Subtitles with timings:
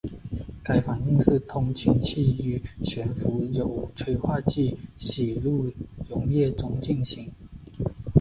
[0.63, 5.71] 该反应是通氢气于悬浮有催化剂的酰氯
[6.09, 7.31] 溶液中来进行。